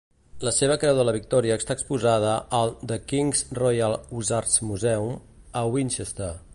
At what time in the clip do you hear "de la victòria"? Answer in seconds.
0.99-1.57